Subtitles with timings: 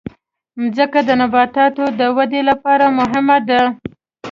[0.59, 3.61] مځکه د نباتاتو د ودې لپاره مهمه ده.